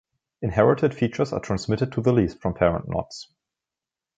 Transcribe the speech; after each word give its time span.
Inherited 0.41 0.95
features 0.95 1.31
are 1.31 1.39
transmitted 1.39 1.91
to 1.91 2.01
the 2.01 2.11
leaves 2.11 2.33
from 2.33 2.55
parent 2.55 2.85
knots. 2.89 3.27